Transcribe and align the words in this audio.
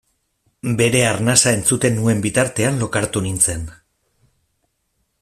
Bere 0.79 1.01
arnasa 1.09 1.53
entzuten 1.57 1.95
nuen 1.99 2.25
bitartean 2.25 2.83
lokartu 2.85 3.23
nintzen. 3.27 3.71